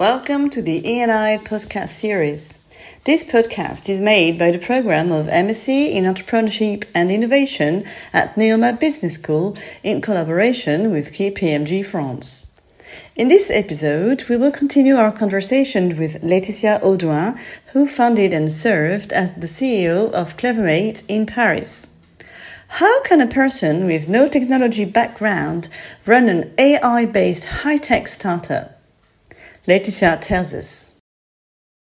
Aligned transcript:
Welcome 0.00 0.48
to 0.52 0.62
the 0.62 0.80
E&I 0.88 1.40
podcast 1.44 1.88
series. 1.88 2.60
This 3.04 3.22
podcast 3.22 3.86
is 3.86 4.00
made 4.00 4.38
by 4.38 4.50
the 4.50 4.58
program 4.58 5.12
of 5.12 5.26
MSc 5.26 5.68
in 5.68 6.04
Entrepreneurship 6.04 6.84
and 6.94 7.10
Innovation 7.10 7.84
at 8.10 8.34
Neoma 8.34 8.80
Business 8.80 9.16
School 9.16 9.58
in 9.82 10.00
collaboration 10.00 10.90
with 10.90 11.12
KPMG 11.12 11.84
France. 11.84 12.50
In 13.14 13.28
this 13.28 13.50
episode, 13.50 14.24
we 14.30 14.38
will 14.38 14.50
continue 14.50 14.96
our 14.96 15.12
conversation 15.12 15.98
with 15.98 16.22
Laetitia 16.22 16.80
Audouin, 16.82 17.38
who 17.74 17.86
founded 17.86 18.32
and 18.32 18.50
served 18.50 19.12
as 19.12 19.34
the 19.34 19.46
CEO 19.46 20.10
of 20.12 20.38
Clevermate 20.38 21.04
in 21.08 21.26
Paris. 21.26 21.90
How 22.68 23.02
can 23.02 23.20
a 23.20 23.26
person 23.26 23.84
with 23.84 24.08
no 24.08 24.30
technology 24.30 24.86
background 24.86 25.68
run 26.06 26.30
an 26.30 26.54
AI 26.56 27.04
based 27.04 27.44
high 27.44 27.76
tech 27.76 28.08
startup? 28.08 28.79
Laetitia 29.66 30.18
tells 30.20 30.54
us. 30.54 31.00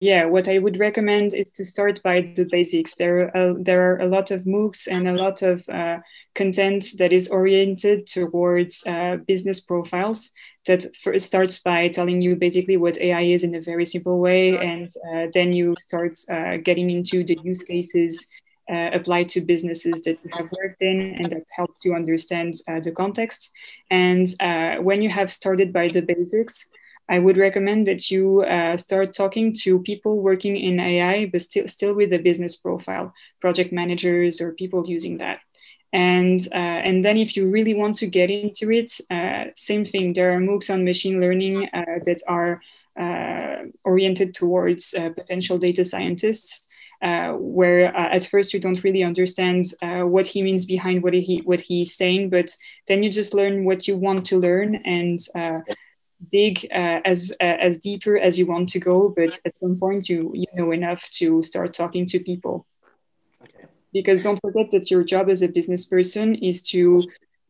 Yeah, 0.00 0.24
what 0.24 0.48
I 0.48 0.58
would 0.58 0.80
recommend 0.80 1.32
is 1.32 1.50
to 1.50 1.64
start 1.64 2.02
by 2.02 2.32
the 2.34 2.44
basics. 2.50 2.96
There 2.96 3.30
are, 3.36 3.54
there 3.56 3.92
are 3.92 4.00
a 4.00 4.08
lot 4.08 4.32
of 4.32 4.42
MOOCs 4.46 4.88
and 4.90 5.06
a 5.06 5.12
lot 5.12 5.42
of 5.42 5.62
uh, 5.68 5.98
content 6.34 6.84
that 6.98 7.12
is 7.12 7.28
oriented 7.28 8.08
towards 8.08 8.82
uh, 8.84 9.18
business 9.28 9.60
profiles 9.60 10.32
that 10.66 10.84
first 10.96 11.26
starts 11.26 11.60
by 11.60 11.86
telling 11.86 12.20
you 12.20 12.34
basically 12.34 12.76
what 12.76 13.00
AI 13.00 13.20
is 13.20 13.44
in 13.44 13.54
a 13.54 13.60
very 13.60 13.84
simple 13.84 14.18
way. 14.18 14.58
And 14.58 14.88
uh, 15.14 15.26
then 15.32 15.52
you 15.52 15.76
start 15.78 16.18
uh, 16.28 16.56
getting 16.56 16.90
into 16.90 17.22
the 17.22 17.38
use 17.44 17.62
cases 17.62 18.26
uh, 18.68 18.90
applied 18.92 19.28
to 19.28 19.40
businesses 19.40 20.02
that 20.02 20.18
you 20.24 20.30
have 20.32 20.50
worked 20.60 20.82
in 20.82 21.14
and 21.18 21.30
that 21.30 21.44
helps 21.54 21.84
you 21.84 21.94
understand 21.94 22.54
uh, 22.68 22.80
the 22.80 22.90
context. 22.90 23.52
And 23.90 24.26
uh, 24.40 24.76
when 24.76 25.00
you 25.00 25.10
have 25.10 25.30
started 25.30 25.72
by 25.72 25.88
the 25.88 26.02
basics, 26.02 26.68
I 27.08 27.18
would 27.18 27.36
recommend 27.36 27.86
that 27.86 28.10
you 28.10 28.42
uh, 28.42 28.76
start 28.76 29.14
talking 29.14 29.52
to 29.62 29.80
people 29.80 30.20
working 30.20 30.56
in 30.56 30.80
AI, 30.80 31.26
but 31.26 31.42
still 31.42 31.68
still 31.68 31.94
with 31.94 32.12
a 32.12 32.18
business 32.18 32.56
profile, 32.56 33.12
project 33.40 33.72
managers 33.72 34.40
or 34.40 34.52
people 34.52 34.88
using 34.88 35.18
that. 35.18 35.40
And 35.92 36.40
uh, 36.52 36.80
and 36.88 37.04
then 37.04 37.18
if 37.18 37.36
you 37.36 37.50
really 37.50 37.74
want 37.74 37.96
to 37.96 38.06
get 38.06 38.30
into 38.30 38.70
it, 38.70 38.98
uh, 39.10 39.50
same 39.56 39.84
thing. 39.84 40.14
There 40.14 40.32
are 40.32 40.40
MOOCs 40.40 40.72
on 40.72 40.84
machine 40.84 41.20
learning 41.20 41.68
uh, 41.74 42.00
that 42.04 42.22
are 42.28 42.62
uh, 42.98 43.68
oriented 43.84 44.34
towards 44.34 44.94
uh, 44.94 45.10
potential 45.10 45.58
data 45.58 45.84
scientists. 45.84 46.66
Uh, 47.02 47.32
where 47.32 47.92
uh, 47.96 48.14
at 48.14 48.24
first 48.24 48.54
you 48.54 48.60
don't 48.60 48.84
really 48.84 49.02
understand 49.02 49.64
uh, 49.82 50.02
what 50.02 50.24
he 50.24 50.40
means 50.40 50.64
behind 50.64 51.02
what 51.02 51.12
he 51.12 51.42
what 51.44 51.60
he's 51.60 51.96
saying, 51.96 52.30
but 52.30 52.56
then 52.86 53.02
you 53.02 53.10
just 53.10 53.34
learn 53.34 53.64
what 53.64 53.88
you 53.88 53.96
want 53.96 54.24
to 54.24 54.38
learn, 54.38 54.76
and 54.84 55.18
dig 56.30 56.68
uh, 56.72 57.00
as 57.04 57.32
uh, 57.40 57.44
as 57.44 57.76
deeper 57.78 58.16
as 58.16 58.38
you 58.38 58.46
want 58.46 58.68
to 58.68 58.78
go 58.78 59.08
but 59.08 59.38
at 59.44 59.58
some 59.58 59.76
point 59.78 60.08
you 60.08 60.30
you 60.34 60.46
know 60.54 60.70
enough 60.70 61.08
to 61.10 61.42
start 61.42 61.74
talking 61.74 62.06
to 62.06 62.18
people 62.20 62.66
okay. 63.42 63.66
because 63.92 64.22
don't 64.22 64.40
forget 64.40 64.70
that 64.70 64.90
your 64.90 65.02
job 65.02 65.28
as 65.28 65.42
a 65.42 65.48
business 65.48 65.84
person 65.86 66.34
is 66.36 66.62
to 66.62 67.02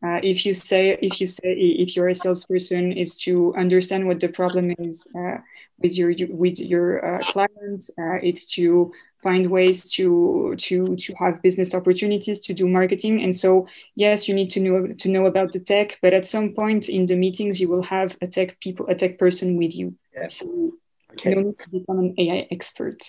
uh, 0.03 0.19
if 0.21 0.45
you 0.45 0.53
say 0.53 0.97
if 1.01 1.21
you 1.21 1.25
say 1.25 1.53
if 1.53 1.95
you're 1.95 2.09
a 2.09 2.15
salesperson 2.15 2.91
is 2.91 3.17
to 3.17 3.53
understand 3.55 4.05
what 4.05 4.19
the 4.19 4.27
problem 4.27 4.73
is 4.79 5.07
uh, 5.17 5.37
with 5.79 5.97
your 5.97 6.13
with 6.29 6.59
your 6.59 6.87
uh, 7.05 7.31
clients 7.31 7.89
uh, 7.97 8.19
it's 8.21 8.45
to 8.45 8.91
find 9.21 9.49
ways 9.49 9.89
to 9.93 10.53
to 10.57 10.95
to 10.97 11.13
have 11.13 11.41
business 11.41 11.73
opportunities 11.73 12.39
to 12.39 12.53
do 12.53 12.67
marketing 12.67 13.23
and 13.23 13.33
so 13.35 13.65
yes 13.95 14.27
you 14.27 14.35
need 14.35 14.49
to 14.49 14.59
know 14.59 14.87
to 14.87 15.09
know 15.09 15.25
about 15.25 15.51
the 15.53 15.59
tech 15.59 15.97
but 16.01 16.13
at 16.13 16.27
some 16.27 16.53
point 16.53 16.89
in 16.89 17.05
the 17.05 17.15
meetings 17.15 17.61
you 17.61 17.69
will 17.69 17.83
have 17.83 18.17
a 18.21 18.27
tech 18.27 18.59
people 18.59 18.85
a 18.87 18.95
tech 18.95 19.17
person 19.17 19.57
with 19.57 19.73
you 19.73 19.95
yeah. 20.13 20.27
so 20.27 20.73
okay. 21.13 21.29
you 21.29 21.35
don't 21.35 21.45
need 21.45 21.59
to 21.59 21.69
become 21.69 21.99
an 21.99 22.13
ai 22.17 22.47
expert 22.51 23.01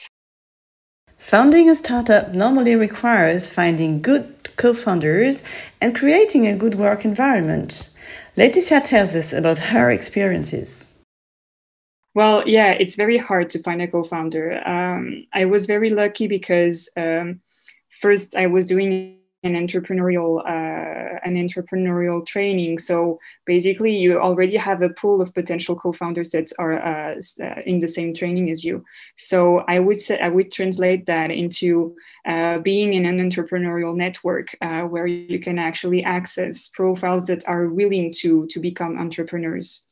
Founding 1.19 1.69
a 1.71 1.75
startup 1.75 2.33
normally 2.35 2.75
requires 2.77 3.49
finding 3.49 4.03
good 4.03 4.55
co 4.57 4.75
founders 4.75 5.43
and 5.81 5.95
creating 5.95 6.47
a 6.47 6.57
good 6.57 6.75
work 6.75 7.05
environment. 7.05 7.91
Laetitia 8.37 8.81
tells 8.81 9.15
us 9.15 9.33
about 9.33 9.59
her 9.59 9.91
experiences. 9.91 10.95
Well, 12.15 12.47
yeah, 12.47 12.71
it's 12.71 12.95
very 12.95 13.19
hard 13.19 13.51
to 13.51 13.63
find 13.63 13.83
a 13.83 13.89
co-founder. 13.89 14.67
Um, 14.67 15.27
I 15.33 15.47
was 15.47 15.67
very 15.67 15.91
lucky 15.91 16.29
because 16.29 16.89
um, 16.97 17.41
first 18.01 18.37
I 18.37 18.47
was 18.47 18.67
doing 18.67 19.19
an 19.45 19.55
entrepreneurial 19.55 20.41
uh, 20.41 21.19
an 21.25 21.35
entrepreneurial 21.37 22.25
training. 22.27 22.79
So 22.79 23.19
basically, 23.47 23.97
you 23.97 24.19
already 24.19 24.57
have 24.57 24.83
a 24.83 24.89
pool 24.89 25.21
of 25.21 25.35
potential 25.35 25.77
co-founders 25.77 26.31
that 26.31 26.51
are 26.59 26.81
uh, 26.81 27.15
uh, 27.43 27.61
in 27.67 27.79
the 27.79 27.87
same 27.87 28.15
training 28.15 28.51
as 28.51 28.65
you. 28.65 28.85
So 29.17 29.59
I 29.69 29.79
would 29.79 30.01
say 30.01 30.19
I 30.19 30.29
would 30.29 30.51
translate 30.51 31.07
that 31.07 31.31
into 31.31 31.95
uh, 32.27 32.59
being 32.59 32.95
in 32.95 33.05
an 33.07 33.19
entrepreneurial 33.19 33.95
network 33.95 34.57
uh, 34.61 34.83
where 34.83 35.07
you 35.07 35.39
can 35.39 35.59
actually 35.59 36.03
access 36.03 36.69
profiles 36.69 37.27
that 37.27 37.47
are 37.47 37.69
willing 37.69 38.13
to 38.21 38.47
to 38.47 38.59
become 38.59 38.99
entrepreneurs. 38.99 39.85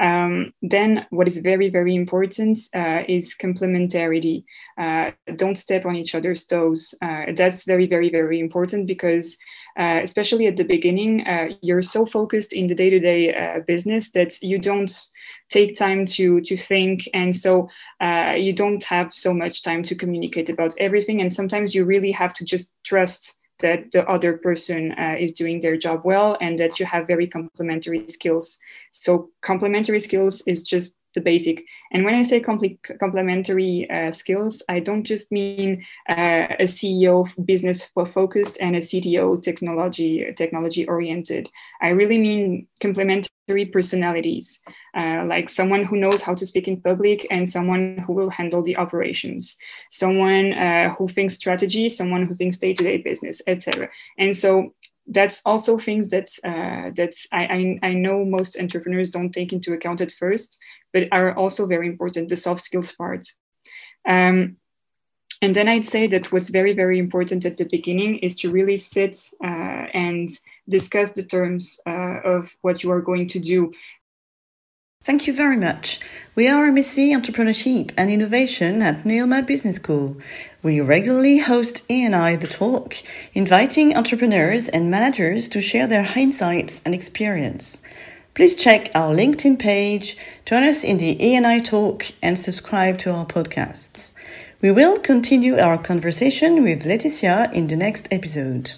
Um, 0.00 0.54
then, 0.62 1.06
what 1.10 1.26
is 1.26 1.38
very, 1.38 1.68
very 1.68 1.94
important 1.94 2.58
uh, 2.74 3.02
is 3.06 3.36
complementarity. 3.40 4.44
Uh, 4.78 5.10
don't 5.36 5.58
step 5.58 5.84
on 5.84 5.94
each 5.94 6.14
other's 6.14 6.46
toes. 6.46 6.94
Uh, 7.02 7.26
that's 7.36 7.66
very, 7.66 7.86
very, 7.86 8.08
very 8.08 8.40
important 8.40 8.86
because, 8.86 9.36
uh, 9.78 10.00
especially 10.02 10.46
at 10.46 10.56
the 10.56 10.64
beginning, 10.64 11.20
uh, 11.26 11.48
you're 11.60 11.82
so 11.82 12.06
focused 12.06 12.54
in 12.54 12.66
the 12.66 12.74
day-to-day 12.74 13.34
uh, 13.34 13.60
business 13.66 14.10
that 14.12 14.40
you 14.40 14.58
don't 14.58 15.06
take 15.50 15.76
time 15.76 16.06
to 16.06 16.40
to 16.40 16.56
think, 16.56 17.08
and 17.12 17.36
so 17.36 17.68
you 18.36 18.52
don't 18.52 18.84
have 18.84 19.12
so 19.12 19.34
much 19.34 19.62
time 19.62 19.82
to 19.82 19.94
communicate 19.94 20.48
about 20.48 20.74
everything. 20.78 21.20
And 21.20 21.30
sometimes 21.30 21.74
you 21.74 21.84
really 21.84 22.12
have 22.12 22.32
to 22.34 22.44
just 22.44 22.72
trust 22.84 23.39
that 23.60 23.90
the 23.92 24.06
other 24.08 24.36
person 24.38 24.92
uh, 24.92 25.16
is 25.18 25.32
doing 25.32 25.60
their 25.60 25.76
job 25.76 26.00
well 26.04 26.36
and 26.40 26.58
that 26.58 26.78
you 26.78 26.86
have 26.86 27.06
very 27.06 27.26
complementary 27.26 28.06
skills. 28.08 28.58
So 28.90 29.30
complementary 29.42 30.00
skills 30.00 30.42
is 30.46 30.62
just 30.62 30.96
the 31.14 31.20
basic. 31.20 31.64
And 31.92 32.04
when 32.04 32.14
I 32.14 32.22
say 32.22 32.40
complementary 32.40 33.88
uh, 33.90 34.10
skills, 34.10 34.62
I 34.68 34.80
don't 34.80 35.04
just 35.04 35.32
mean 35.32 35.84
uh, 36.08 36.46
a 36.58 36.64
CEO 36.64 37.28
business 37.44 37.90
focused 38.14 38.58
and 38.60 38.76
a 38.76 38.80
CTO 38.80 39.42
technology 39.42 40.26
technology 40.36 40.86
oriented. 40.86 41.50
I 41.80 41.88
really 41.88 42.18
mean 42.18 42.66
complementary 42.80 43.66
personalities, 43.72 44.60
uh, 44.96 45.24
like 45.26 45.48
someone 45.48 45.84
who 45.84 45.96
knows 45.96 46.22
how 46.22 46.34
to 46.34 46.46
speak 46.46 46.68
in 46.68 46.80
public 46.80 47.26
and 47.30 47.48
someone 47.48 47.98
who 48.06 48.12
will 48.12 48.30
handle 48.30 48.62
the 48.62 48.76
operations, 48.76 49.56
someone 49.90 50.52
uh, 50.52 50.94
who 50.94 51.08
thinks 51.08 51.34
strategy, 51.34 51.88
someone 51.88 52.26
who 52.26 52.34
thinks 52.34 52.58
day 52.58 52.72
to 52.74 52.82
day 52.82 52.98
business, 52.98 53.42
etc. 53.46 53.88
And 54.18 54.36
so 54.36 54.74
that's 55.10 55.42
also 55.44 55.76
things 55.76 56.08
that 56.10 56.30
uh, 56.44 56.90
that's 56.94 57.26
I, 57.32 57.78
I, 57.82 57.88
I 57.88 57.94
know 57.94 58.24
most 58.24 58.56
entrepreneurs 58.58 59.10
don't 59.10 59.32
take 59.32 59.52
into 59.52 59.72
account 59.72 60.00
at 60.00 60.12
first, 60.12 60.58
but 60.92 61.08
are 61.12 61.36
also 61.36 61.66
very 61.66 61.88
important. 61.88 62.28
The 62.28 62.36
soft 62.36 62.62
skills 62.62 62.92
part. 62.92 63.26
Um, 64.08 64.56
and 65.42 65.56
then 65.56 65.68
I'd 65.68 65.86
say 65.86 66.06
that 66.08 66.30
what's 66.32 66.50
very 66.50 66.74
very 66.74 66.98
important 66.98 67.44
at 67.44 67.56
the 67.56 67.64
beginning 67.64 68.18
is 68.18 68.36
to 68.36 68.50
really 68.50 68.76
sit 68.76 69.18
uh, 69.42 69.86
and 69.92 70.28
discuss 70.68 71.12
the 71.12 71.24
terms 71.24 71.80
uh, 71.86 72.20
of 72.24 72.54
what 72.62 72.82
you 72.82 72.90
are 72.92 73.02
going 73.02 73.26
to 73.28 73.40
do. 73.40 73.72
Thank 75.02 75.26
you 75.26 75.32
very 75.32 75.56
much. 75.56 75.98
We 76.34 76.46
are 76.46 76.70
MSc 76.70 76.98
Entrepreneurship 76.98 77.90
and 77.96 78.10
Innovation 78.10 78.82
at 78.82 79.04
Neoma 79.04 79.46
Business 79.46 79.76
School. 79.76 80.18
We 80.62 80.78
regularly 80.82 81.38
host 81.38 81.90
E&I 81.90 82.36
The 82.36 82.46
Talk, 82.46 82.96
inviting 83.32 83.96
entrepreneurs 83.96 84.68
and 84.68 84.90
managers 84.90 85.48
to 85.48 85.62
share 85.62 85.86
their 85.86 86.06
insights 86.14 86.82
and 86.84 86.94
experience. 86.94 87.80
Please 88.34 88.54
check 88.54 88.90
our 88.94 89.14
LinkedIn 89.14 89.58
page, 89.58 90.18
join 90.44 90.64
us 90.64 90.84
in 90.84 90.98
the 90.98 91.16
E&I 91.24 91.60
Talk, 91.60 92.04
and 92.20 92.38
subscribe 92.38 92.98
to 92.98 93.10
our 93.10 93.24
podcasts. 93.24 94.12
We 94.60 94.70
will 94.70 94.98
continue 94.98 95.58
our 95.58 95.78
conversation 95.78 96.62
with 96.62 96.84
Laetitia 96.84 97.50
in 97.54 97.68
the 97.68 97.76
next 97.76 98.06
episode. 98.10 98.72